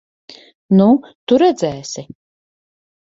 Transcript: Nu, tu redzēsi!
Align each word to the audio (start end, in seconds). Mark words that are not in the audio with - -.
Nu, 0.79 0.87
tu 1.27 1.39
redzēsi! 1.43 2.05